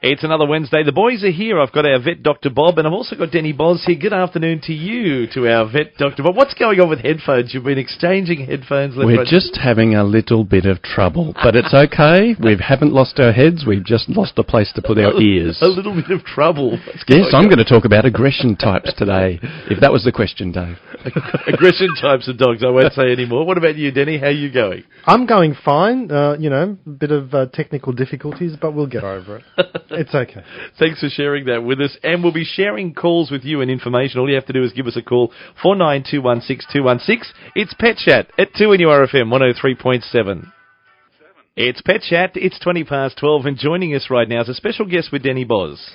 [0.00, 0.84] It's another Wednesday.
[0.84, 1.58] The boys are here.
[1.58, 2.50] I've got our vet, Dr.
[2.50, 3.98] Bob, and I've also got Denny Boz here.
[3.98, 6.22] Good afternoon to you, to our vet, Dr.
[6.22, 6.36] Bob.
[6.36, 7.52] What's going on with headphones?
[7.52, 8.94] You've been exchanging headphones.
[8.96, 12.36] We're right- just having a little bit of trouble, but it's okay.
[12.48, 13.64] We haven't lost our heads.
[13.66, 15.58] We've just lost a place to put our ears.
[15.62, 16.70] A little bit of trouble.
[16.78, 17.50] What's Yes, I'm on?
[17.50, 19.40] going to talk about aggression types today.
[19.68, 20.76] If that was the question, Dave.
[21.48, 22.62] aggression types of dogs.
[22.64, 23.44] I won't say anymore.
[23.44, 24.18] What about you, Denny?
[24.18, 24.84] How are you going?
[25.06, 26.08] I'm going fine.
[26.12, 29.44] Uh, you know, a bit of uh, technical difficulties, but we'll get over it.
[29.90, 30.42] it's okay.
[30.78, 31.96] Thanks for sharing that with us.
[32.02, 34.20] And we'll be sharing calls with you and information.
[34.20, 35.32] All you have to do is give us a call,
[35.64, 37.24] 49216216.
[37.54, 40.52] It's Pet Chat at 2NURFM 103.7.
[41.56, 42.32] It's Pet Chat.
[42.34, 45.44] It's 20 past 12 and joining us right now is a special guest with Denny
[45.44, 45.90] Boz.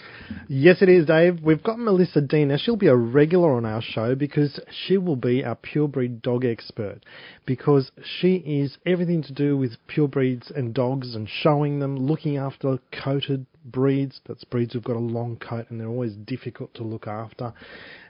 [0.48, 1.42] Yes, it is, Dave.
[1.42, 2.50] We've got Melissa Dean.
[2.50, 6.44] Now, she'll be a regular on our show because she will be our purebred dog
[6.44, 7.00] expert.
[7.46, 12.80] Because she is everything to do with purebreds and dogs and showing them, looking after
[12.92, 14.22] coated breeds.
[14.27, 17.53] That's breeds who've got a long coat and they're always difficult to look after.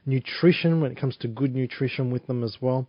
[0.05, 2.87] Nutrition, when it comes to good nutrition with them as well.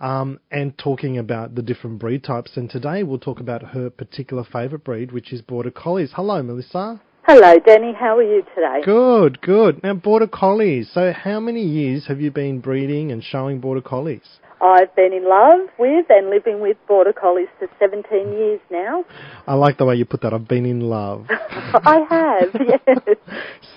[0.00, 2.56] Um, and talking about the different breed types.
[2.56, 6.12] And today we'll talk about her particular favourite breed, which is Border Collies.
[6.14, 7.00] Hello, Melissa.
[7.28, 7.92] Hello, Danny.
[7.92, 8.82] How are you today?
[8.84, 9.82] Good, good.
[9.82, 10.88] Now, Border Collies.
[10.94, 14.38] So, how many years have you been breeding and showing Border Collies?
[14.60, 19.04] I've been in love with and living with Border Collies for 17 years now.
[19.46, 20.32] I like the way you put that.
[20.32, 21.26] I've been in love.
[21.30, 23.16] I have, yes.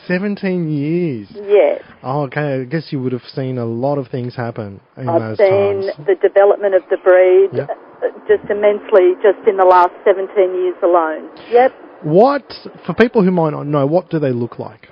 [0.07, 1.27] 17 years.
[1.33, 1.83] Yes.
[2.01, 2.61] Oh, okay.
[2.61, 5.81] I guess you would have seen a lot of things happen in I've those seen
[5.91, 6.07] times.
[6.07, 7.69] the development of the breed Yep.
[7.69, 11.29] uh, just immensely just in the last 17 years alone.
[11.51, 11.71] Yep.
[12.03, 12.43] What,
[12.85, 14.87] for people who might not know, what do they look like?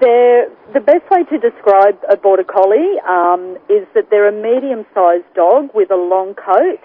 [0.00, 5.32] They're, the best way to describe a Border Collie um, is that they're a medium-sized
[5.34, 6.80] dog with a long coat.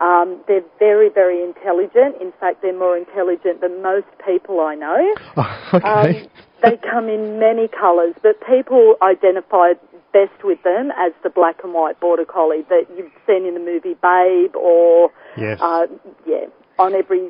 [0.00, 2.20] Um, they're very, very intelligent.
[2.20, 5.14] In fact, they're more intelligent than most people I know.
[5.74, 6.22] okay.
[6.22, 6.28] Um,
[6.62, 9.74] they come in many colours, but people identify
[10.12, 13.60] best with them as the black and white border collie that you've seen in the
[13.60, 15.58] movie Babe or, yes.
[15.60, 15.86] uh,
[16.26, 16.46] yeah,
[16.78, 17.28] on every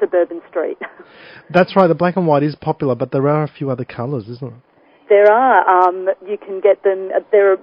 [0.00, 0.78] suburban street.
[1.50, 1.86] That's right.
[1.86, 4.69] The black and white is popular, but there are a few other colours, isn't it?
[5.10, 7.58] There are, um, you can get them, uh, they're,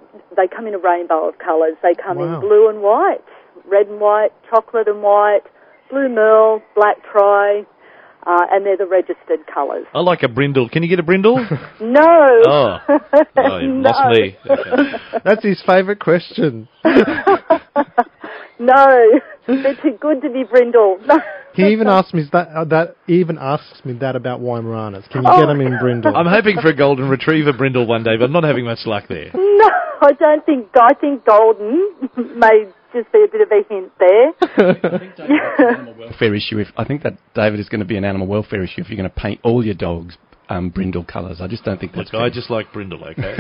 [0.56, 1.74] come in a rainbow of colours.
[1.81, 2.35] They come Wow.
[2.35, 3.24] in blue and white,
[3.66, 5.41] red and white, chocolate and white,
[5.90, 7.66] blue merle, black tri,
[8.28, 9.85] uh, and they're the registered colours.
[9.96, 10.68] I like a brindle.
[10.69, 11.38] Can you get a brindle?
[11.81, 12.41] No!
[12.46, 12.78] Oh.
[13.38, 13.90] Oh, you no.
[13.90, 14.38] lost me.
[14.50, 15.19] Okay.
[15.24, 16.68] That's his favourite question.
[18.59, 21.00] No, they're too good to be brindle.
[21.57, 21.66] No.
[21.66, 22.47] He even asks me that.
[22.50, 25.09] Uh, that he even asks me that about Weimaraners.
[25.09, 25.40] Can you Oh.
[25.40, 26.16] get them in Brindle?
[26.16, 29.06] I'm hoping for a golden retriever brindle one day, but I'm not having much luck
[29.09, 29.31] there.
[29.34, 29.69] No,
[30.01, 30.67] I don't think.
[30.75, 31.91] I think golden
[32.35, 34.34] may just be a bit of a hint there.
[36.00, 36.59] Welfare issue.
[36.59, 38.97] If I think that David is going to be an animal welfare issue if you're
[38.97, 40.17] going to paint all your dogs
[40.50, 41.41] um, brindle colours.
[41.41, 42.13] I just don't think that's.
[42.13, 43.35] Look, I just like brindle, okay?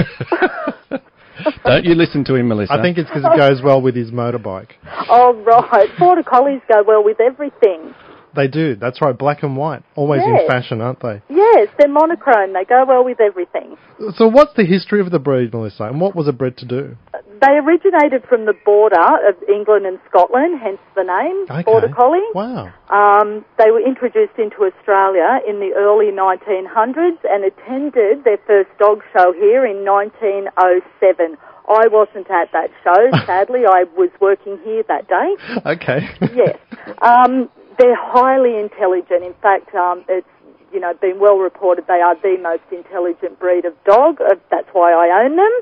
[1.63, 2.73] Don't you listen to him, Melissa?
[2.73, 4.71] I think it's because it goes well with his motorbike.
[5.09, 7.93] oh right, border collies go well with everything.
[8.37, 8.75] They do.
[8.75, 9.17] That's right.
[9.17, 9.81] Black and white.
[9.95, 10.41] Always Yes.
[10.43, 11.21] in fashion, aren't they?
[11.27, 12.53] Yes, they're monochrome.
[12.53, 13.75] They go well with everything.
[14.15, 15.85] So, what's the history of the breed, Melissa?
[15.85, 16.95] And what was it bred to do?
[17.41, 21.63] They originated from the border of England and Scotland, hence the name Okay.
[21.63, 22.21] border collie.
[22.33, 22.69] Wow.
[22.89, 29.01] Um, they were introduced into Australia in the early 1900s and attended their first dog
[29.13, 31.37] show here in 1907.
[31.69, 33.65] I wasn't at that show, sadly.
[33.67, 35.35] I was working here that day.
[35.65, 36.07] Okay.
[36.33, 36.57] Yes.
[37.01, 39.23] Um, they're highly intelligent.
[39.23, 40.27] In fact, um, it's
[40.73, 44.19] you know been well reported they are the most intelligent breed of dog.
[44.21, 45.53] Uh, that's why I own them.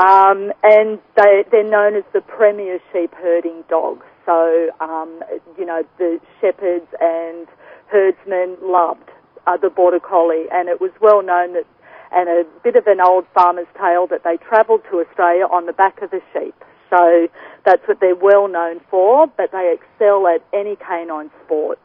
[0.00, 4.02] Um, and they they're known as the premier sheep herding dog.
[4.24, 5.22] So um,
[5.58, 7.46] you know the shepherds and
[7.88, 9.10] herdsmen loved
[9.46, 11.64] uh, the border collie, and it was well known that.
[12.10, 15.74] And a bit of an old farmer's tale that they travelled to Australia on the
[15.74, 16.54] back of a sheep.
[16.90, 17.28] So
[17.64, 21.78] that's what they're well known for, but they excel at any canine sport.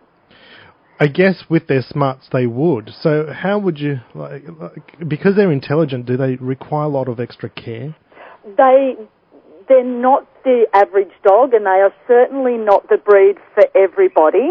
[0.99, 2.91] I guess with their smarts they would.
[3.01, 7.19] So, how would you, like, like, because they're intelligent, do they require a lot of
[7.19, 7.95] extra care?
[8.45, 8.95] They
[9.67, 14.49] they're not the average dog, and they are certainly not the breed for everybody.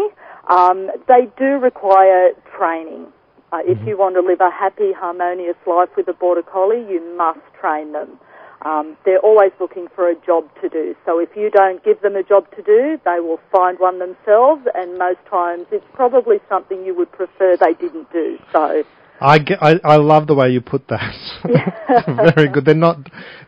[0.49, 3.07] Um, they do require training.
[3.51, 7.15] Uh, if you want to live a happy, harmonious life with a border collie, you
[7.15, 8.19] must train them.
[8.65, 10.95] Um, they're always looking for a job to do.
[11.05, 14.65] So if you don't give them a job to do, they will find one themselves,
[14.73, 18.39] and most times it's probably something you would prefer they didn't do.
[18.53, 18.83] So
[19.23, 21.15] I, I, I love the way you put that.
[22.35, 22.65] Very good.
[22.65, 22.97] They're not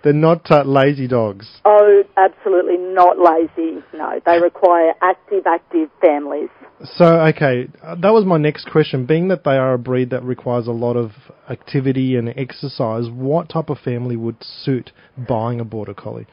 [0.04, 1.48] they're not uh, lazy dogs.
[1.66, 3.83] Oh, absolutely not lazy.
[3.94, 6.48] No, they require active, active families.
[6.95, 9.06] So okay, uh, that was my next question.
[9.06, 11.12] Being that they are a breed that requires a lot of
[11.50, 14.94] activity and exercise, what type of family would suit
[15.27, 16.27] buying a border collie?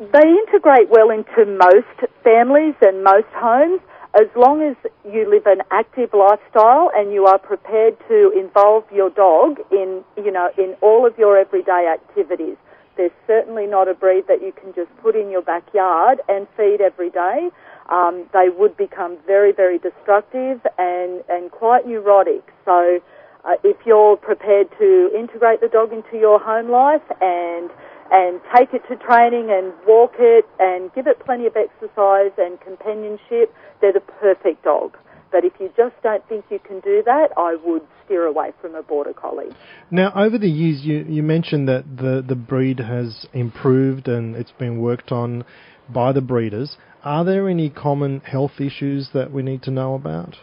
[0.00, 3.80] They integrate well into most families and most homes
[4.14, 9.10] as long as you live an active lifestyle and you are prepared to involve your
[9.10, 12.56] dog in, you know, in all of your everyday activities.
[12.96, 16.80] They're certainly not a breed that you can just put in your backyard and feed
[16.80, 17.50] every day.
[17.90, 22.46] Um, they would become very, very destructive and, and quite neurotic.
[22.64, 23.00] So
[23.44, 27.68] uh, if you're prepared to integrate the dog into your home life and
[28.10, 32.60] and take it to training and walk it and give it plenty of exercise and
[32.60, 34.96] companionship, they're the perfect dog.
[35.32, 38.76] But if you just don't think you can do that, I would steer away from
[38.76, 39.50] a border collie.
[39.90, 44.52] Now, over the years, you, you mentioned that the, the breed has improved and it's
[44.52, 45.44] been worked on
[45.92, 46.76] by the breeders.
[47.02, 50.36] Are there any common health issues that we need to know about?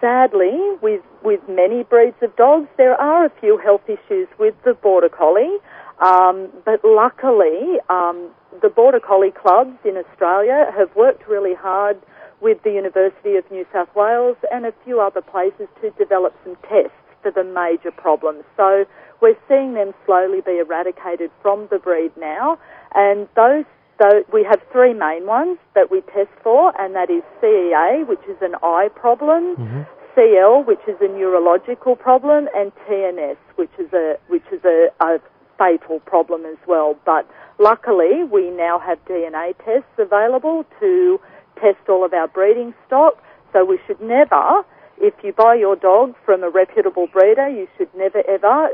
[0.00, 4.74] Sadly, with, with many breeds of dogs, there are a few health issues with the
[4.74, 5.58] border collie.
[6.02, 11.96] Um, but luckily, um, the Border Collie clubs in Australia have worked really hard
[12.40, 16.56] with the University of New South Wales and a few other places to develop some
[16.68, 16.90] tests
[17.22, 18.42] for the major problems.
[18.56, 18.84] So
[19.20, 22.58] we're seeing them slowly be eradicated from the breed now,
[22.94, 23.64] and those.
[24.00, 28.24] So we have three main ones that we test for, and that is CEA, which
[28.28, 29.82] is an eye problem, Mm-hmm.
[30.14, 35.20] CL, which is a neurological problem, and TNS, which is a which is a, a
[35.62, 36.96] fatal problem as well.
[37.06, 37.28] But
[37.58, 41.20] luckily, we now have DNA tests available to
[41.60, 43.14] test all of our breeding stock.
[43.52, 44.62] So we should never,
[44.98, 48.68] if you buy your dog from a reputable breeder, you should never ever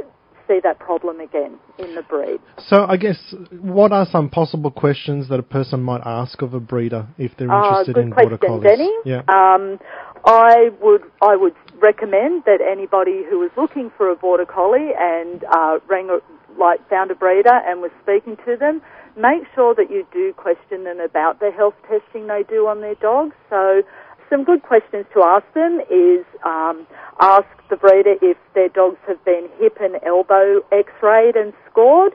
[0.46, 2.40] see that problem again in the breed.
[2.69, 3.19] So, I guess,
[3.61, 7.50] what are some possible questions that a person might ask of a breeder if they're
[7.50, 8.79] Ah, interested good in border question, collies?
[8.79, 8.93] Denny.
[9.05, 9.23] Yeah.
[9.29, 9.79] Um,
[10.25, 15.44] I would I would recommend that anybody who is looking for a border collie and
[15.44, 16.19] uh, rang a,
[16.58, 18.82] like found a breeder and was speaking to them,
[19.16, 22.96] make sure that you do question them about the health testing they do on their
[22.96, 23.34] dogs.
[23.50, 23.82] So.
[24.31, 26.87] Some good questions to ask them is um,
[27.19, 32.12] ask the breeder if their dogs have been hip and elbow x-rayed and scored,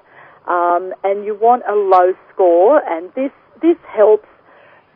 [0.48, 3.32] um, and you want a low score, and this
[3.64, 4.28] this helps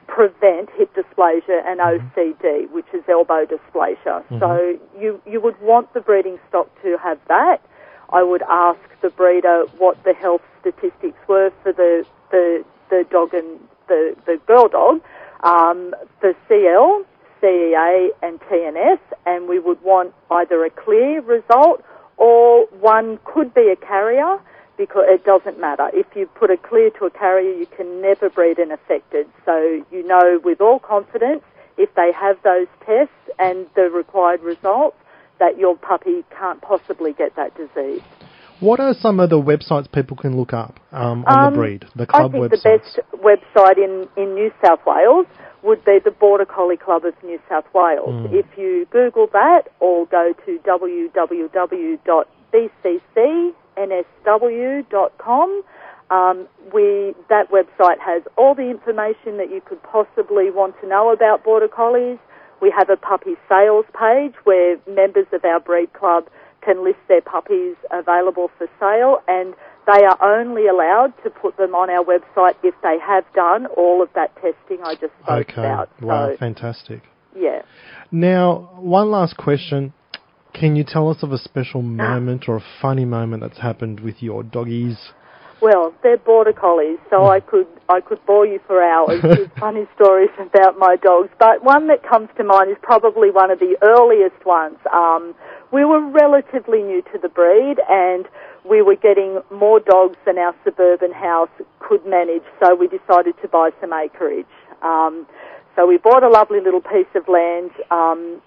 [0.07, 4.23] prevent hip dysplasia and OCD, which is elbow dysplasia.
[4.39, 7.61] So you you would want the breeding stock to have that.
[8.09, 13.33] I would ask the breeder what the health statistics were for the the, the dog
[13.33, 15.01] and the, the girl dog
[15.41, 17.05] um, for CL,
[17.41, 21.83] CEA, and TNS, and we would want either a clear result
[22.17, 24.39] or one could be a carrier
[24.77, 25.89] because it doesn't matter.
[25.93, 29.27] If you put a clear to a carrier, you can never breed an affected.
[29.45, 31.43] So you know with all confidence
[31.77, 34.97] if they have those tests and the required results
[35.39, 38.01] that your puppy can't possibly get that disease.
[38.59, 41.85] What are some of the websites people can look up um, on Um, the breed,
[41.95, 42.63] the club I think websites?
[42.63, 45.27] the best website in, in New South Wales
[45.61, 48.09] would be the Border Collie Club of New South Wales.
[48.09, 48.33] Mm.
[48.33, 50.59] If you Google that or go to
[54.27, 55.63] www.bccnsw.com,
[56.09, 61.11] um, we, that website has all the information that you could possibly want to know
[61.11, 62.17] about Border Collies.
[62.61, 66.27] We have a puppy sales page where members of our breed club
[66.61, 69.53] can list their puppies available for sale and
[69.87, 74.03] they are only allowed to put them on our website if they have done all
[74.03, 75.61] of that testing I just spoke okay.
[75.61, 75.89] about.
[76.01, 77.03] Wow, So, fantastic.
[77.35, 77.61] yeah.
[78.11, 79.93] Now, one last question.
[80.53, 81.83] Can you tell us of a special ah.
[81.83, 84.97] moment or a funny moment that's happened with your doggies?
[85.59, 89.87] Well, they're border collies, so I could I could bore you for hours with funny
[89.95, 91.29] stories about my dogs.
[91.39, 94.77] But one that comes to mind is probably one of the earliest ones.
[94.93, 95.33] Um,
[95.71, 98.27] we were relatively new to the breed, and
[98.69, 101.49] we were getting more dogs than our suburban house
[101.79, 102.43] could manage.
[102.61, 104.45] So we decided to buy some acreage.
[104.81, 105.25] Um,
[105.75, 108.41] so we bought a lovely little piece of land, um,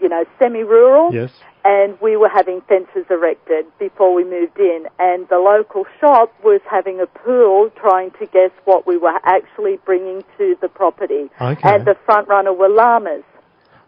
[0.00, 1.32] you know, semi-rural Yes.
[1.64, 6.60] And we were having fences erected before we moved in and the local shop was
[6.70, 11.60] having a pool trying to guess what we were actually bringing to the property Okay.
[11.74, 13.22] and the front runner were llamas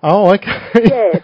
[0.03, 0.61] Oh, okay.
[0.75, 1.23] Yes.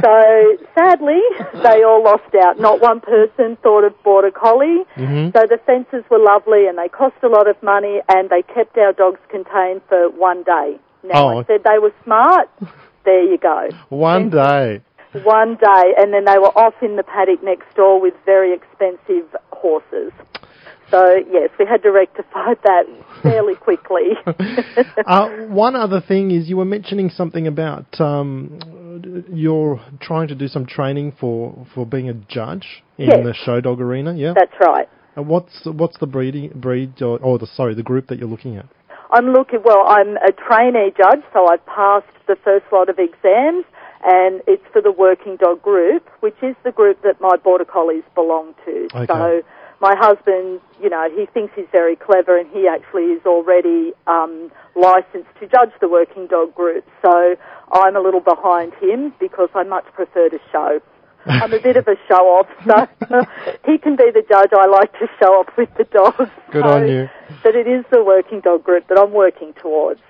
[0.00, 1.20] so sadly
[1.62, 5.32] they all lost out not one person thought of border collie Mhm.
[5.32, 8.76] so the fences were lovely and they cost a lot of money and they kept
[8.78, 11.38] our dogs contained for one day now Oh.
[11.40, 12.48] i said they were smart
[13.04, 14.80] there you go One day.
[15.24, 19.34] One day, and then they were off in the paddock next door with very expensive
[19.52, 20.12] horses.
[20.90, 22.84] So yes, we had to rectify that
[23.22, 24.12] fairly quickly.
[25.06, 30.48] uh, one other thing is you were mentioning something about um, you're trying to do
[30.48, 33.24] some training for, for being a judge in Yes.
[33.24, 34.14] the show dog arena.
[34.14, 34.32] Yeah.
[34.34, 34.88] That's right.
[35.16, 38.56] And what's what's the breeding breed or, or the sorry the group that you're looking
[38.56, 38.66] at?
[39.10, 43.64] I'm looking, well, I'm a trainee judge, so I've passed the first lot of exams,
[44.04, 48.04] and it's for the working dog group, which is the group that my border collies
[48.14, 48.88] belong to.
[48.94, 49.06] Okay.
[49.06, 49.42] So
[49.80, 54.50] my husband, you know, he thinks he's very clever, and he actually is already um,
[54.74, 56.84] licensed to judge the working dog group.
[57.02, 57.36] So
[57.72, 60.80] I'm a little behind him because I much prefer to show.
[61.26, 62.88] I'm a bit of a show off, so
[63.66, 64.50] he can be the judge.
[64.52, 66.30] I like to show off with the dogs.
[66.50, 67.10] Good so, on you.
[67.42, 70.00] But it is the working dog group that I'm working towards.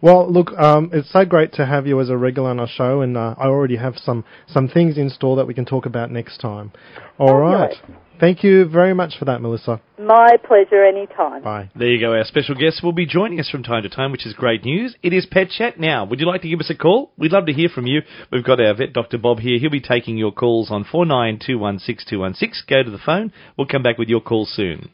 [0.00, 3.00] Well, look, um, it's so great to have you as a regular on our show,
[3.00, 6.10] and uh, I already have some some things in store that we can talk about
[6.10, 6.72] next time.
[7.18, 7.74] All right.
[7.74, 8.00] Fabulous.
[8.20, 9.80] Thank you very much for that, Melissa.
[9.98, 11.42] My pleasure anytime.
[11.42, 11.70] Bye.
[11.74, 12.12] There you go.
[12.12, 14.94] Our special guest will be joining us from time to time, which is great news.
[15.02, 16.04] It is Pet Chat now.
[16.04, 17.12] Would you like to give us a call?
[17.16, 18.02] We'd love to hear from you.
[18.30, 19.16] We've got our vet, Dr.
[19.16, 19.58] Bob, here.
[19.58, 22.66] He'll be taking your calls on 49216216.
[22.68, 23.32] Go to the phone.
[23.56, 24.90] We'll come back with your call soon.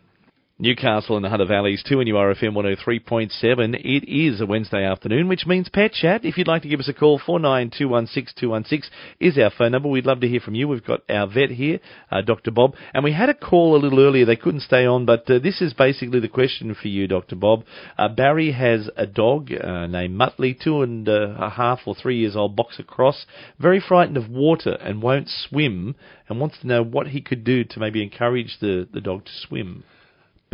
[0.59, 3.75] Newcastle and the Hunter Valleys, 2NURFM 103.7.
[3.75, 6.25] It is a Wednesday afternoon, which means Pet Chat.
[6.25, 8.85] If you'd like to give us a call, 49216216
[9.21, 9.91] is our phone number.
[9.91, 10.67] We'd love to hear from you.
[10.67, 12.53] We've got our vet here, uh, Dr.
[12.53, 14.25] Bob, and we had a call a little earlier.
[14.25, 17.37] They couldn't stay on, but uh, this is basically the question for you, Dr.
[17.37, 17.65] Bob.
[17.99, 22.35] Uh, Barry has a dog uh, named Muttley, two and a half or three years
[22.35, 23.27] old, boxer cross,
[23.59, 25.97] very frightened of water and won't swim,
[26.31, 29.33] and wants to know what he could do to maybe encourage the, the dog to
[29.47, 29.85] swim.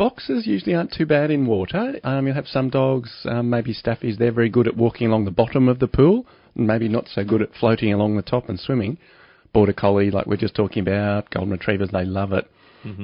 [0.03, 1.97] Boxers usually aren't too bad in water.
[2.03, 5.31] Um, you'll have some dogs, um, maybe staffies, they're very good at walking along the
[5.31, 8.59] bottom of the pool, and maybe not so good at floating along the top and
[8.59, 8.97] swimming.
[9.53, 12.51] Border collie, like we're just talking about, golden retrievers, they love it.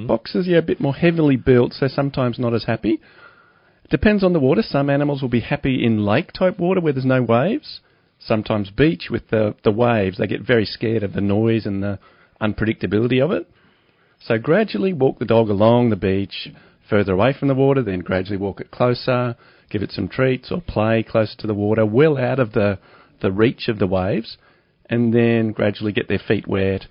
[0.07, 2.99] Boxers, yeah, a bit more heavily built, so sometimes not as happy.
[3.89, 4.61] Depends on the water.
[4.61, 7.79] Some animals will be happy in lake type water where there's no waves.
[8.19, 11.97] Sometimes beach with the, the waves, they get very scared of the noise and the
[12.41, 13.47] unpredictability of it.
[14.21, 16.49] So gradually walk the dog along the beach,
[16.89, 19.35] further away from the water, then gradually walk it closer,
[19.69, 22.79] give it some treats or play closer to the water, well out of the,
[23.21, 24.37] the reach of the waves,
[24.89, 26.85] and then gradually get their feet wet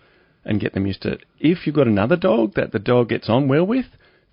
[0.44, 1.24] and get them used to it.
[1.38, 3.86] If you've got another dog that the dog gets on well with,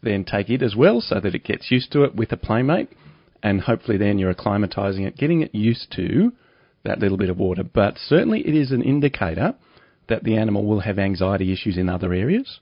[0.04, 2.90] then take it as well so that it gets used to it with a playmate,
[3.42, 6.32] and hopefully then you're acclimatizing it, getting it used to
[6.84, 7.64] that little bit of water.
[7.64, 9.56] But certainly it is an indicator
[10.08, 12.60] that the animal will have anxiety issues in other areas,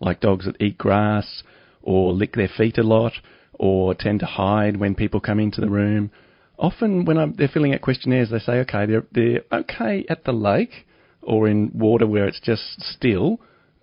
[0.00, 1.42] like dogs that eat grass
[1.82, 3.12] or lick their feet a lot
[3.54, 6.10] or tend to hide when people come into the room.
[6.58, 10.32] Often when I'm, they're filling out questionnaires, they say, okay, they're, they're okay at the
[10.32, 10.86] lake
[11.22, 13.40] or in water where it's just still,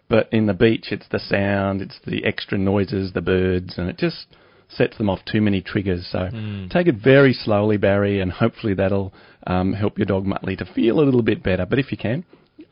[0.07, 3.97] but in the beach it's the sound, it's the extra noises, the birds, and it
[3.97, 4.27] just
[4.69, 6.07] sets them off too many triggers.
[6.11, 6.29] So
[6.69, 9.13] take it very slowly, Barry, and hopefully that'll
[9.47, 11.65] um, help your dog Muttley to feel a little bit better.
[11.65, 12.23] But if you can,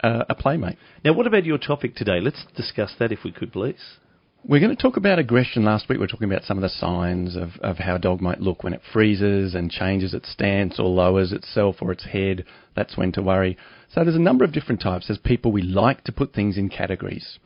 [0.03, 0.77] uh, a playmate.
[1.03, 2.19] Now, what about your topic today?
[2.21, 3.97] Let's discuss that if we could, please.
[4.45, 5.65] We're going to talk about aggression.
[5.65, 8.21] Last week we were talking about some of the signs of, of how a dog
[8.21, 12.45] might look when it freezes and changes its stance or lowers itself or its head.
[12.75, 13.57] That's when to worry.
[13.93, 15.09] So there's a number of different types.
[15.09, 17.39] As people, we like to put things in categories.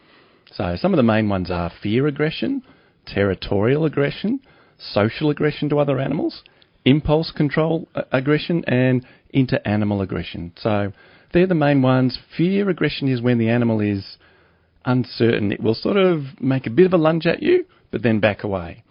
[0.52, 2.62] So some of the main ones are fear aggression,
[3.08, 4.42] territorial aggression,
[4.78, 6.44] social aggression to other animals,
[6.84, 10.52] impulse control uh, aggression, and inter-animal aggression.
[10.58, 10.92] So
[11.34, 12.20] they're the main ones.
[12.38, 14.18] Fear aggression is when the animal is
[14.86, 15.52] uncertain.
[15.52, 18.44] It will sort of make a bit of a lunge at you, but then back
[18.44, 18.84] away.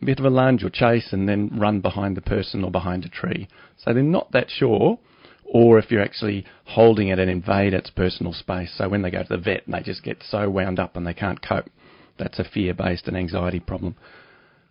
[0.00, 3.04] A bit of a lunge or chase and then run behind the person or behind
[3.04, 3.48] a tree.
[3.78, 4.98] So they're not that sure.
[5.44, 8.74] Or if you're actually holding it and invade its personal space.
[8.76, 11.06] So when they go to the vet and they just get so wound up and
[11.06, 11.70] they can't cope,
[12.18, 13.94] that's a fear based and anxiety problem.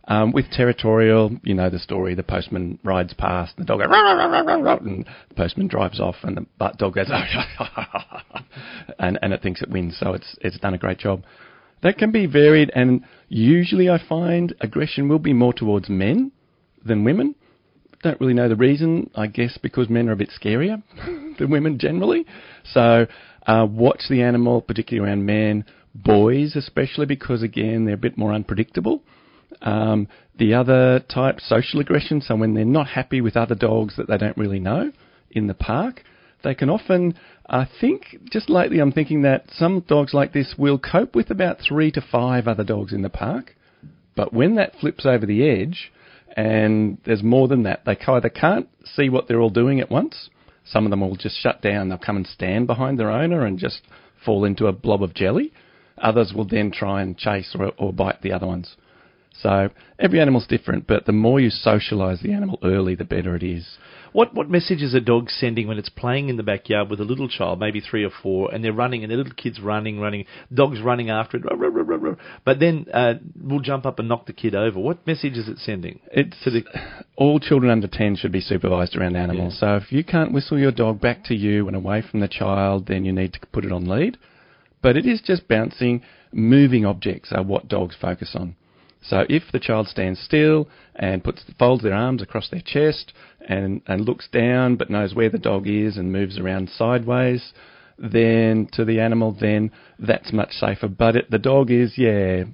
[0.07, 2.13] Um, with territorial, you know the story.
[2.13, 5.35] The postman rides past, and the dog goes, "Rah, rah, rah, rah, rah," and the
[5.35, 7.09] postman drives off, and the butt dog goes,
[8.99, 9.97] and and it thinks it wins.
[9.99, 11.23] So it's it's done a great job.
[11.81, 16.31] That can be varied, and usually I find aggression will be more towards men
[16.85, 17.33] than women.
[18.03, 19.09] Don't really know the reason.
[19.15, 20.83] I guess because men are a bit scarier
[21.39, 22.27] than women generally.
[22.73, 23.07] So
[23.47, 28.33] uh, watch the animal, particularly around men, boys especially, because again they're a bit more
[28.33, 29.01] unpredictable.
[29.61, 30.07] Um,
[30.37, 34.17] the other type, social aggression, so when they're not happy with other dogs that they
[34.17, 34.91] don't really know
[35.31, 36.03] in the park,
[36.43, 37.15] they can often,
[37.47, 41.59] I think, just lately I'm thinking that some dogs like this will cope with about
[41.59, 43.55] three to five other dogs in the park,
[44.15, 45.91] but when that flips over the edge
[46.35, 50.29] and there's more than that, they either can't see what they're all doing at once,
[50.65, 51.89] Some of them will just shut down.
[51.89, 53.81] They'll come and stand behind their owner and just
[54.25, 55.53] fall into a blob of jelly.
[55.99, 58.75] Others will then try and chase or, or bite the other ones.
[59.41, 63.43] So every animal's different, but the more you socialise the animal early, the better it
[63.43, 63.77] is.
[64.13, 67.03] What what message is a dog sending when it's playing in the backyard with a
[67.03, 70.25] little child, maybe three or four, and they're running, and the little kid's running, running,
[70.53, 72.15] dog's running after it, rah, rah, rah,
[72.45, 74.79] but then uh, will jump up and knock the kid over.
[74.79, 75.99] What message is it sending?
[76.13, 76.63] It's to the
[77.17, 79.59] all children under ten should be supervised around animals.
[79.59, 82.87] So if you can't whistle your dog back to you and away from the child,
[82.87, 84.17] then you need to put it on lead.
[84.81, 88.55] But it is just bouncing, moving objects are what dogs focus on.
[89.07, 93.13] So if the child stands still and puts folds their arms across their chest
[93.47, 97.53] and, and looks down but knows where the dog is and moves around sideways,
[97.97, 100.87] then to the animal, then that's much safer.
[100.87, 102.45] But it, the dog is, yeah,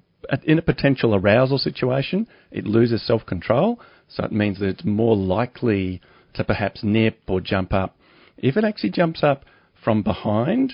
[0.43, 3.79] in a potential arousal situation, it loses self control.
[4.07, 6.01] So it means that it's more likely
[6.33, 7.95] to perhaps nip or jump up.
[8.37, 9.45] If it actually jumps up
[9.83, 10.73] from behind,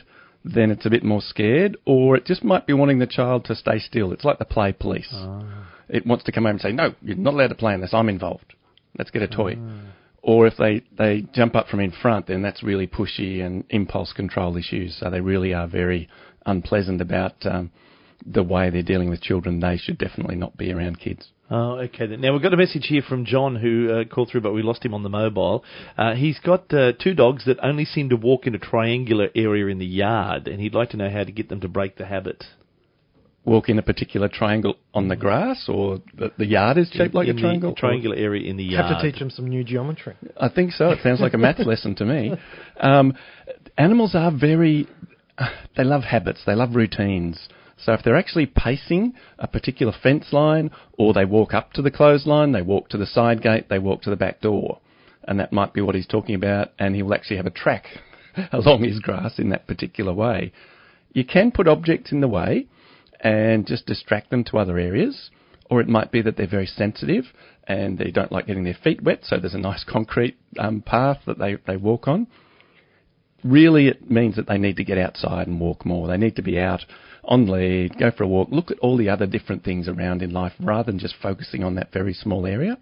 [0.54, 3.56] then it's a bit more scared, or it just might be wanting the child to
[3.56, 4.12] stay still.
[4.12, 5.10] It's like the play police.
[5.12, 5.44] Oh.
[5.90, 7.94] It wants to come home and say, "No, you're not allowed to play in this.
[7.94, 8.54] I'm involved.
[8.98, 9.80] Let's get a toy." Oh.
[10.22, 14.12] Or if they, they jump up from in front, then that's really pushy and impulse
[14.12, 14.98] control issues.
[15.00, 16.10] So they really are very
[16.46, 17.72] unpleasant about um,
[18.26, 19.62] the way they're dealing with children.
[19.62, 21.30] They should definitely not be around kids.
[21.50, 22.08] Oh, okay.
[22.08, 22.22] Then.
[22.22, 24.84] Now we've got a message here from John who uh, called through, but we lost
[24.84, 25.64] him on the mobile.
[25.98, 29.68] Uh, he's got uh, two dogs that only seem to walk in a triangular area
[29.68, 32.06] in the yard, and he'd like to know how to get them to break the
[32.06, 32.44] habit.
[33.46, 37.18] Walk in a particular triangle on the grass, or the, the yard is shaped in,
[37.18, 37.74] like in a triangle.
[37.74, 38.92] triangular area in the yard.
[38.92, 40.16] Have to teach them some new geometry.
[40.36, 40.90] I think so.
[40.90, 42.34] It sounds like a math lesson to me.
[42.78, 43.14] Um,
[43.78, 44.86] animals are very.
[45.78, 46.42] They love habits.
[46.46, 47.48] They love routines.
[47.78, 51.92] So if they're actually pacing a particular fence line, or they walk up to the
[51.92, 54.80] clothesline, they walk to the side gate, they walk to the back door,
[55.24, 57.86] and that might be what he's talking about, and he will actually have a track
[58.52, 60.52] along his grass in that particular way.
[61.14, 62.68] You can put objects in the way
[63.20, 65.30] and just distract them to other areas,
[65.70, 67.26] or it might be that they're very sensitive
[67.66, 71.20] and they don't like getting their feet wet, so there's a nice concrete um, path
[71.28, 72.28] that they, they walk on.
[73.48, 76.08] Really, it means that they need to get outside and walk more.
[76.08, 76.82] They need to be out
[77.24, 80.32] on lead, go for a walk, look at all the other different things around in
[80.32, 82.78] life rather than just focusing on that very small area.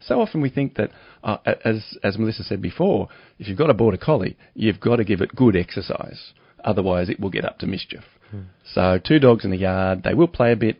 [0.00, 0.90] So often we think that,
[1.22, 5.04] uh, as, as Melissa said before, if you've got a border collie, you've got to
[5.04, 6.32] give it good exercise.
[6.64, 8.02] Otherwise, it will get up to mischief.
[8.30, 8.42] Hmm.
[8.72, 10.78] So, two dogs in the yard, they will play a bit,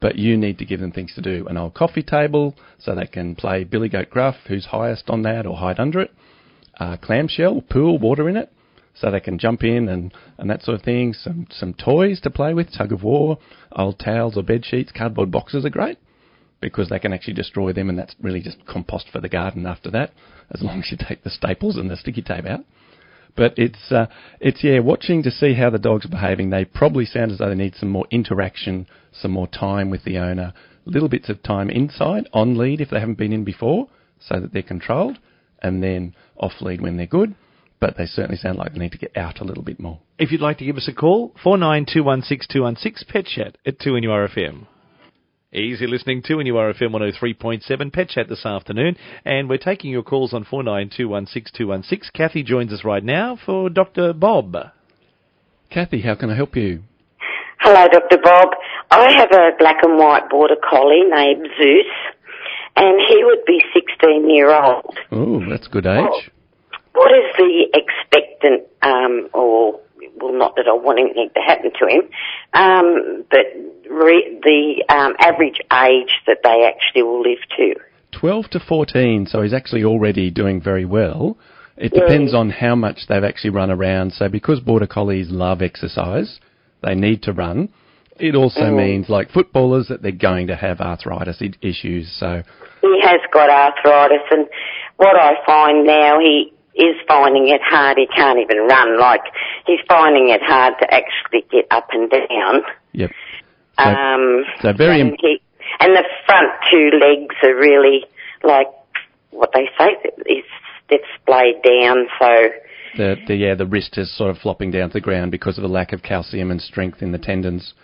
[0.00, 1.46] but you need to give them things to do.
[1.46, 5.46] An old coffee table so they can play Billy Goat Gruff, who's highest on that,
[5.46, 6.12] or hide under it.
[6.78, 8.50] Uh, clamshell, pool, water in it
[8.94, 11.12] so they can jump in and, and that sort of thing.
[11.12, 13.38] Some some toys to play with, tug of war,
[13.72, 15.98] old towels or bed sheets, cardboard boxes are great
[16.60, 19.90] because they can actually destroy them, and that's really just compost for the garden after
[19.90, 20.12] that,
[20.50, 22.60] as long as you take the staples and the sticky tape out.
[23.36, 24.06] But it's uh,
[24.40, 26.50] it's yeah, watching to see how the dogs are behaving.
[26.50, 30.18] They probably sound as though they need some more interaction, some more time with the
[30.18, 30.54] owner,
[30.84, 33.88] little bits of time inside on lead if they haven't been in before,
[34.20, 35.18] so that they're controlled,
[35.60, 37.34] and then off lead when they're good
[37.84, 39.98] but they certainly sound like they need to get out a little bit more.
[40.18, 44.66] If you'd like to give us a call, 49216216 Pet Chat at 2NURFM.
[45.52, 50.46] Easy listening to NURFM 103.7 Pet Chat this afternoon, and we're taking your calls on
[50.46, 52.10] 49216216.
[52.14, 54.14] Kathy joins us right now for Dr.
[54.14, 54.56] Bob.
[55.68, 56.84] Kathy, how can I help you?
[57.60, 58.16] Hello, Dr.
[58.24, 58.48] Bob.
[58.90, 61.92] I have a black and white border collie named Zeus,
[62.76, 64.96] and he would be 16 year old.
[65.12, 66.30] Oh, that's good age.
[66.94, 69.80] What is the expectant, um, or
[70.16, 72.02] well, not that I want anything to happen to him,
[72.52, 73.46] um, but
[73.90, 77.74] re- the um, average age that they actually will live to?
[78.12, 81.36] 12 to 14, so he's actually already doing very well.
[81.76, 84.12] It depends on how much they've actually run around.
[84.12, 86.38] So because border collies love exercise,
[86.82, 87.70] they need to run.
[88.16, 88.76] It also mm.
[88.76, 92.14] means, like footballers, that they're going to have arthritis issues.
[92.16, 92.42] So
[92.80, 94.46] he has got arthritis, and
[94.98, 97.98] what I find now, he is finding it hard.
[97.98, 98.98] He can't even run.
[98.98, 99.22] Like
[99.66, 102.62] he's finding it hard to actually get up and down.
[102.92, 103.10] Yep.
[103.78, 105.00] So, um, so very.
[105.00, 105.40] And, he,
[105.80, 108.04] and the front two legs are really
[108.42, 108.68] like
[109.30, 110.44] what they say is
[110.90, 112.06] they've splayed down.
[112.18, 112.48] So.
[112.96, 115.62] The, the yeah the wrist is sort of flopping down to the ground because of
[115.62, 117.74] the lack of calcium and strength in the tendons.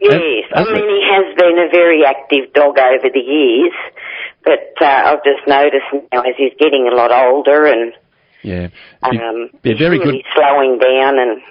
[0.00, 3.72] Yes, I mean he has been a very active dog over the years,
[4.44, 7.92] but uh, I've just noticed now as he's getting a lot older and
[8.44, 8.68] yeah.
[9.10, 11.42] Be, um, be a very good slowing down and.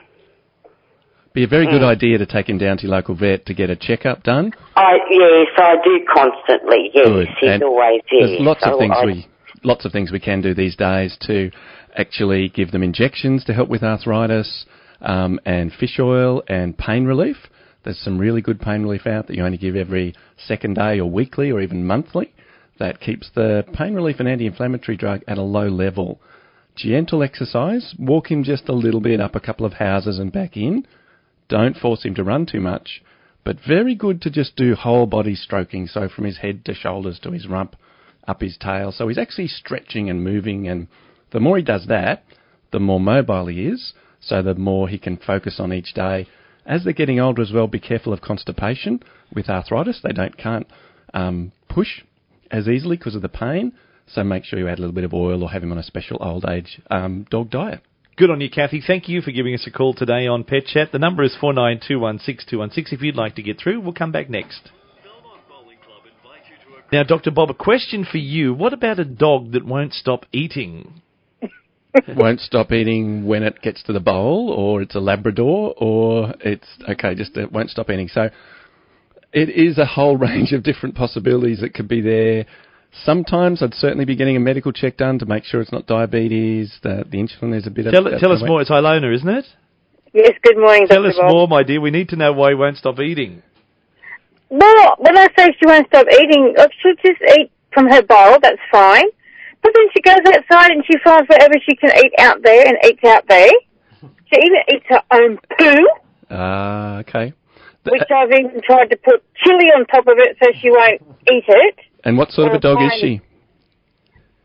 [1.33, 1.89] Be a very good mm.
[1.89, 4.53] idea to take him down to your local vet to get a checkup done.
[4.75, 6.91] I yes, I do constantly.
[6.93, 7.27] Yes, good.
[7.39, 8.27] he's and always there.
[8.27, 9.27] There's lots so of things I, we
[9.63, 11.49] lots of things we can do these days to
[11.95, 14.65] actually give them injections to help with arthritis
[15.01, 17.37] um, and fish oil and pain relief.
[17.83, 21.09] There's some really good pain relief out that you only give every second day or
[21.09, 22.33] weekly or even monthly.
[22.79, 26.19] That keeps the pain relief and anti-inflammatory drug at a low level.
[26.75, 27.93] Gentle exercise.
[27.99, 30.87] Walk him just a little bit up a couple of houses and back in.
[31.49, 33.01] Don't force him to run too much.
[33.43, 35.87] But very good to just do whole body stroking.
[35.87, 37.75] So from his head to shoulders to his rump,
[38.27, 38.91] up his tail.
[38.91, 40.67] So he's actually stretching and moving.
[40.67, 40.87] And
[41.31, 42.23] the more he does that,
[42.71, 43.93] the more mobile he is.
[44.21, 46.27] So the more he can focus on each day.
[46.65, 49.03] As they're getting older as well, be careful of constipation
[49.35, 49.99] with arthritis.
[50.01, 50.67] They don't can't
[51.13, 52.01] um, push
[52.49, 53.73] as easily because of the pain.
[54.07, 55.83] So make sure you add a little bit of oil or have him on a
[55.83, 57.81] special old age um, dog diet.
[58.15, 58.83] Good on you, Kathy.
[58.85, 60.91] Thank you for giving us a call today on Pet Chat.
[60.91, 62.93] The number is 49216216.
[62.93, 64.69] If you'd like to get through, we'll come back next.
[66.91, 67.31] Now, Dr.
[67.31, 68.53] Bob, a question for you.
[68.53, 71.01] What about a dog that won't stop eating?
[72.15, 76.67] won't stop eating when it gets to the bowl, or it's a Labrador, or it's
[76.87, 78.09] okay, just it won't stop eating.
[78.09, 78.29] So
[79.31, 82.45] it is a whole range of different possibilities that could be there.
[83.05, 86.77] Sometimes I'd certainly be getting a medical check done to make sure it's not diabetes.
[86.83, 88.19] The, the insulin is a bit Tell, of.
[88.19, 88.61] tell us more.
[88.61, 89.45] It's Ilona, isn't it?
[90.13, 91.09] Yes, good morning, Tell Dr.
[91.09, 91.31] us Bob.
[91.31, 91.81] more, my dear.
[91.81, 93.41] We need to know why he won't stop eating.
[94.49, 98.61] Well, when I say she won't stop eating, she'll just eat from her bowl, that's
[98.71, 99.05] fine.
[99.63, 102.77] But then she goes outside and she finds whatever she can eat out there and
[102.85, 103.49] eats out there.
[104.01, 105.87] She even eats her own poo,
[106.29, 107.33] Ah, okay.
[107.83, 111.01] The- which I've even tried to put chili on top of it so she won't
[111.31, 111.79] eat it.
[112.03, 113.21] And what sort of a dog is she?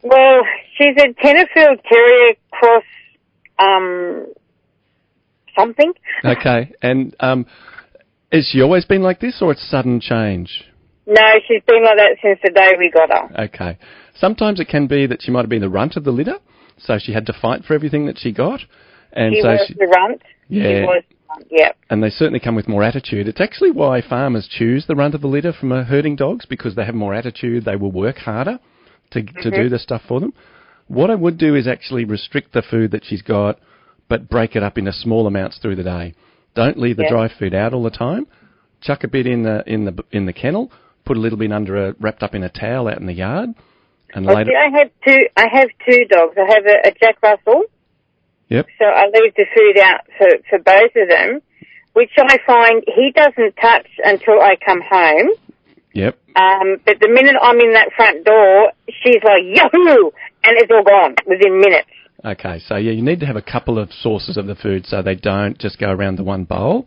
[0.02, 0.42] Well,
[0.76, 2.84] she's a Tenterfield Terrier cross,
[3.58, 4.26] um,
[5.58, 5.92] something.
[6.24, 7.46] Okay, and um,
[8.32, 10.64] has she always been like this, or it's sudden change?
[11.06, 13.44] No, she's been like that since the day we got her.
[13.44, 13.78] Okay.
[14.16, 16.36] Sometimes it can be that she might have been the runt of the litter,
[16.76, 18.60] so she had to fight for everything that she got,
[19.12, 20.22] and She so was she, the runt.
[20.48, 21.04] She yeah, was the runt,
[21.50, 21.76] yep.
[21.90, 23.28] and they certainly come with more attitude.
[23.28, 26.74] It's actually why farmers choose the runt of the litter from uh, herding dogs because
[26.74, 27.64] they have more attitude.
[27.64, 28.58] They will work harder
[29.12, 30.32] to to do the stuff for them.
[30.86, 33.58] What I would do is actually restrict the food that she's got,
[34.08, 36.14] but break it up into small amounts through the day.
[36.54, 37.10] Don't leave the Yeah.
[37.10, 38.26] dry food out all the time.
[38.80, 40.70] Chuck a bit in the in the in the kennel.
[41.04, 43.50] Put a little bit under a wrapped up in a towel out in the yard,
[44.14, 44.50] and Well, later.
[44.50, 45.26] see, I have two.
[45.36, 46.34] I have two dogs.
[46.36, 47.64] I have a, a Jack Russell.
[48.48, 48.66] Yep.
[48.78, 51.40] So I leave the food out for for both of them,
[51.92, 55.30] which I find he doesn't touch until I come home.
[55.92, 56.18] Yep.
[56.36, 60.10] Um, but the minute I'm in that front door, she's like yahoo,
[60.44, 61.88] and it's all gone within minutes.
[62.24, 65.02] Okay, so yeah, you need to have a couple of sources of the food so
[65.02, 66.86] they don't just go around the one bowl,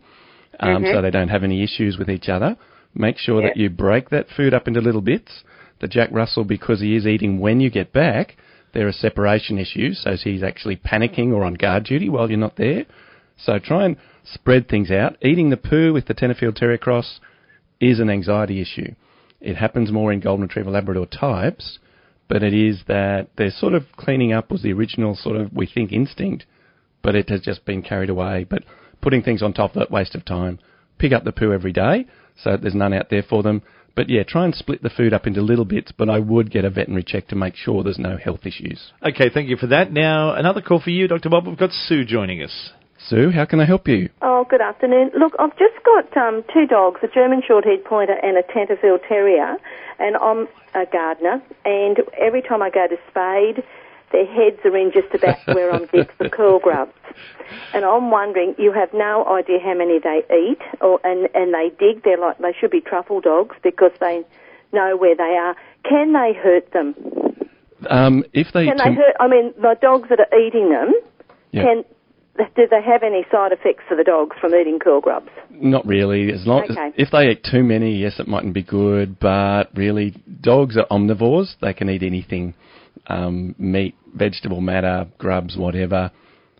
[0.60, 0.92] um, Mhm.
[0.92, 2.56] so they don't have any issues with each other.
[2.94, 5.44] Make sure that you break that food up into little bits.
[5.80, 8.36] The Jack Russell, because he is eating when you get back,
[8.72, 12.56] there are separation issues, so he's actually panicking or on guard duty while you're not
[12.56, 12.86] there.
[13.36, 15.16] So try and spread things out.
[15.22, 17.20] Eating the poo with the Tenterfield Terrier Cross
[17.80, 18.94] is an anxiety issue.
[19.40, 21.78] It happens more in Golden Retriever Labrador types,
[22.28, 25.66] but it is that they're sort of cleaning up was the original sort of, we
[25.66, 26.46] think, instinct,
[27.02, 28.46] but it has just been carried away.
[28.48, 28.62] But
[29.00, 30.60] putting things on top of it, waste of time.
[30.98, 32.06] Pick up the poo every day,
[32.42, 33.62] so there's none out there for them.
[33.94, 36.64] But yeah, try and split the food up into little bits, but I would get
[36.64, 38.92] a veterinary check to make sure there's no health issues.
[39.02, 39.92] Okay, thank you for that.
[39.92, 41.28] Now, another call for you, Dr.
[41.28, 41.46] Bob.
[41.46, 42.70] We've got Sue joining us.
[43.08, 44.10] Sue, how can I help you?
[44.22, 45.10] Oh, good afternoon.
[45.18, 49.56] Look, I've just got um, two dogs, a German Shorthaired Pointer and a Tenterfield Terrier,
[49.98, 53.64] and I'm a gardener, and every time I go to spade,
[54.12, 56.92] their heads are in just about where I'm digs the curl grubs.
[57.74, 61.70] And I'm wondering, you have no idea how many they eat, or and, and they
[61.78, 62.02] dig.
[62.04, 64.22] They're like they should be truffle dogs because they
[64.72, 65.56] know where they are.
[65.88, 66.94] Can they hurt them?
[67.90, 69.16] Um, if they, Can they hurt?
[69.18, 70.94] I mean, the dogs that are eating them,
[71.50, 71.62] Yeah.
[71.64, 71.84] can
[72.56, 75.28] do they have any side effects for the dogs from eating curl grubs?
[75.50, 76.32] Not really.
[76.32, 76.86] As long Okay.
[76.88, 79.18] as if they eat too many, yes, it mightn't be good.
[79.18, 81.54] But really, dogs are omnivores.
[81.60, 82.54] They can eat anything,
[83.06, 86.10] um, meat, vegetable matter, grubs, whatever.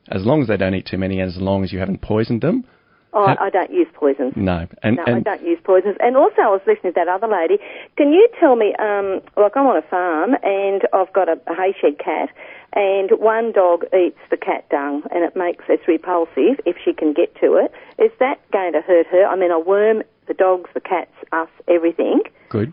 [0.09, 2.43] As long as they don't eat too many, and as long as you haven't poisoned
[2.43, 2.65] them,
[3.15, 4.33] Oh, Ha- I don't use poisons.
[4.37, 4.67] no.
[4.83, 5.99] And, No, I don't use poisons.
[6.01, 7.59] And also, I was listening to that other lady.
[7.99, 11.55] Can you tell me, um, like I'm on a farm and I've got a, a
[11.55, 12.31] hay shed cat,
[12.73, 17.13] and one dog eats the cat dung, and it makes it's repulsive if she can
[17.13, 17.71] get to it.
[18.03, 19.27] Is that going to hurt her?
[19.27, 22.73] I mean, a worm the dogs, the cats, us, everything, good.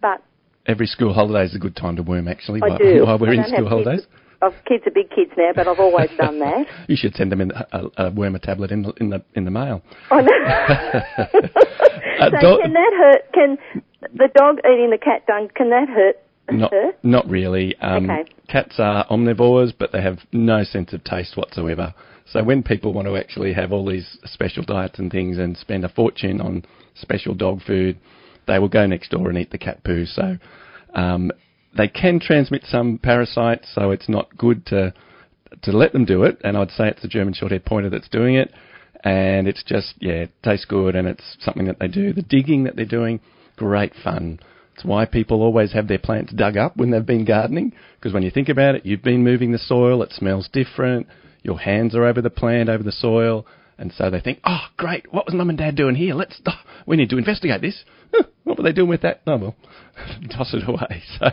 [0.00, 0.20] but
[0.66, 2.28] Every school holiday is a good time to worm.
[2.28, 3.04] Actually, I while, do.
[3.04, 4.12] while we're I in school holidays, Kids.
[4.42, 6.66] I've kids are big kids now, but I've always done that.
[6.88, 9.44] you should send them in a, a, a wormer tablet in the in the in
[9.44, 9.82] the mail.
[10.10, 11.38] I know.
[12.20, 13.32] Uh, so do- can that hurt?
[13.32, 13.58] Can
[14.12, 15.48] the dog eating the cat dung?
[15.56, 16.16] Can that hurt
[16.50, 16.92] Not, Sir?
[17.02, 17.74] not really.
[17.78, 18.30] Um, Okay.
[18.48, 21.94] Cats are omnivores, but they have no sense of taste whatsoever.
[22.30, 25.84] So when people want to actually have all these special diets and things and spend
[25.84, 27.98] a fortune on special dog food,
[28.46, 30.04] they will go next door and eat the cat poo.
[30.06, 30.38] So
[30.94, 31.30] um,
[31.76, 34.92] they can transmit some parasites, so it's not good to
[35.62, 36.40] to let them do it.
[36.44, 38.52] And I'd say it's the German Shorthair Pointer that's doing it.
[39.04, 42.12] And it's just, yeah, it tastes good and it's something that they do.
[42.12, 43.20] The digging that they're doing,
[43.56, 44.38] great fun.
[44.74, 47.72] It's why people always have their plants dug up when they've been gardening.
[47.96, 51.08] Because when you think about it, you've been moving the soil, it smells different,
[51.42, 53.44] your hands are over the plant, over the soil.
[53.82, 56.14] And so they think, oh, great, what was mum and dad doing here?
[56.14, 56.52] Let's, oh,
[56.86, 57.82] we need to investigate this.
[58.14, 59.22] Huh, what were they doing with that?
[59.26, 59.56] Oh, well,
[60.30, 61.02] toss it away.
[61.18, 61.26] So,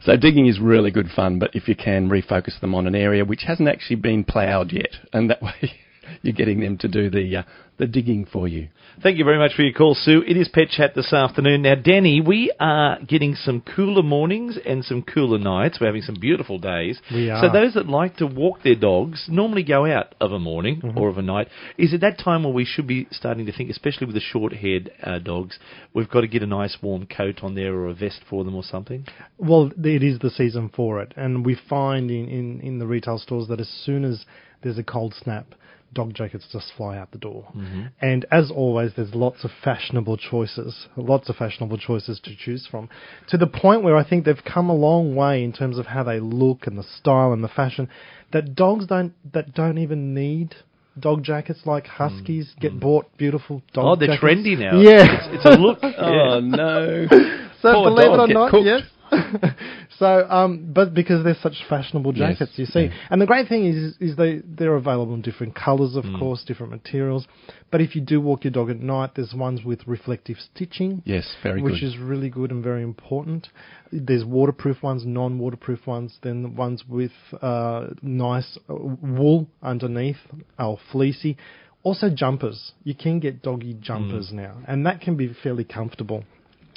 [0.00, 3.26] so digging is really good fun, but if you can refocus them on an area
[3.26, 5.74] which hasn't actually been ploughed yet, and that way
[6.22, 7.42] you're getting them to do the, uh,
[7.78, 8.68] the digging for you.
[9.02, 10.22] Thank you very much for your call, Sue.
[10.26, 11.62] It is Pet Chat this afternoon.
[11.62, 15.78] Now, Danny, we are getting some cooler mornings and some cooler nights.
[15.80, 17.00] We're having some beautiful days.
[17.12, 17.42] We are.
[17.42, 20.98] So those that like to walk their dogs normally go out of a morning Mm-hmm.
[20.98, 21.48] or of a night.
[21.78, 24.90] Is it that time where we should be starting to think, especially with the short-haired
[25.02, 25.58] uh, dogs,
[25.94, 28.54] we've got to get a nice warm coat on there or a vest for them
[28.54, 29.06] or something?
[29.38, 33.18] Well, it is the season for it, and we find in, in, in the retail
[33.18, 34.24] stores that as soon as
[34.62, 35.54] there's a cold snap,
[35.92, 37.46] dog jackets just fly out the door.
[37.56, 37.82] Mm-hmm.
[38.00, 42.88] And as always, there's lots of fashionable choices, lots of fashionable choices to choose from,
[43.28, 46.02] to the point where I think they've come a long way in terms of how
[46.04, 47.88] they look and the style and the fashion.
[48.32, 50.54] That dogs don't that don't even need.
[50.98, 51.88] Dog jackets like mm.
[51.88, 52.80] huskies get mm.
[52.80, 54.24] bought beautiful dog oh, they're jackets.
[54.24, 54.78] trendy now.
[54.78, 55.78] Yeah, It's, it's a look.
[55.98, 57.06] Oh, no.
[57.62, 58.66] so Poor believe it or not, cooked.
[58.66, 58.82] yes.
[59.98, 63.66] so, um, but because they're such fashionable Yes, jackets, you see, and the great thing
[63.66, 66.14] is, is they they're available in different colours, Mm.
[66.14, 67.26] of course, different materials.
[67.70, 71.02] But if you do walk your dog at night, there's ones with reflective stitching.
[71.04, 71.86] Yes, very which good.
[71.86, 73.48] is really good and very important.
[73.90, 80.16] There's waterproof ones, non-waterproof ones, then the ones with uh, nice uh, wool underneath,
[80.58, 81.36] or fleecy.
[81.82, 82.72] Also jumpers.
[82.84, 84.34] You can get doggy jumpers Mm.
[84.34, 86.24] now, and that can be fairly comfortable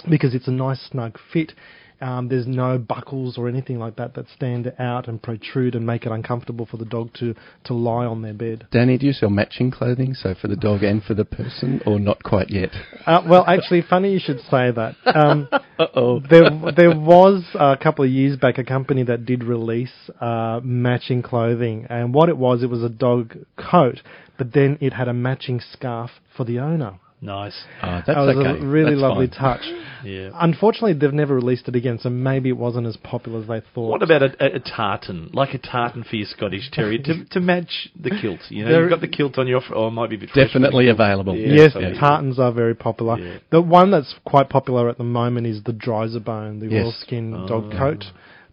[0.10, 1.54] because it's a nice snug fit.
[2.02, 6.06] Um, there's no buckles or anything like that that stand out and protrude and make
[6.06, 8.68] it uncomfortable for the dog to, to lie on their bed.
[8.72, 12.00] Danny, do you sell matching clothing, so for the dog and for the person, or
[12.00, 12.70] not quite yet?
[13.06, 14.96] Uh, well, actually, funny you should say that.
[15.06, 15.48] Um,
[15.80, 16.22] Uh-oh.
[16.30, 21.22] there, there was a couple of years back a company that did release uh, matching
[21.22, 24.02] clothing, and what it was, it was a dog coat,
[24.38, 27.00] but then it had a matching scarf for the owner.
[27.26, 27.56] Nice.
[27.82, 28.60] Oh, that's that was okay.
[28.62, 29.38] a really That's lovely fine.
[29.58, 29.62] touch.
[30.06, 30.30] Yeah.
[30.36, 33.90] Unfortunately, they've never released it again, so maybe it wasn't as popular as they thought.
[33.90, 37.40] What about a, a, a tartan, like a tartan for your Scottish Terrier, to, to
[37.40, 38.40] match the kilt?
[38.50, 40.20] You know, There- you've got the kilt on your, fr- oh, it might be a
[40.20, 41.36] bit Definitely but the kilt- available.
[41.36, 43.18] Yeah, Yes, so- tartans are very popular.
[43.18, 43.38] Yeah.
[43.50, 46.86] The one that's quite popular at the moment is the Driza-Bone, the Yes.
[46.86, 47.48] oilskin Oh.
[47.48, 48.04] dog coat.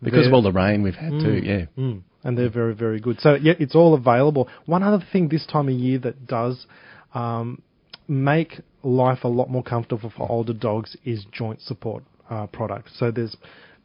[0.02, 1.66] Because of They're- all the rain we've had too, yeah.
[1.76, 3.20] Mm, and they're very, very good.
[3.20, 4.48] So yeah, it's all available.
[4.64, 6.64] One other thing this time of year that does
[7.12, 7.60] um,
[8.08, 12.92] make life a lot more comfortable for older dogs is joint support uh, products.
[12.98, 13.36] So there's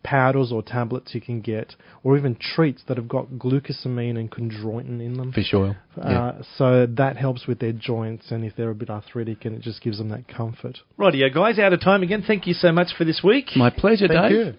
[0.04, 5.02] powders or tablets you can get, or even treats that have got glucosamine and chondroitin
[5.06, 5.34] in them.
[5.34, 5.76] Fish oil.
[5.98, 6.28] yeah.
[6.28, 9.62] Uh, so that helps with their joints and if they're a bit arthritic, and it
[9.62, 10.80] just gives them that comfort.
[10.98, 12.24] Rightio, guys, out of time again.
[12.26, 13.48] Thank you so much for this week.
[13.56, 14.48] My pleasure, Thank Dave.
[14.48, 14.54] you.